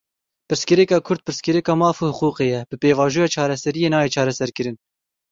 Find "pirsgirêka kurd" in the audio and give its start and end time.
0.51-1.21